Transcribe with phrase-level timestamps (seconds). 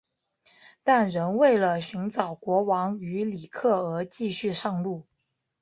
[0.83, 5.05] 但仍为了寻找国王与里克而继续上路。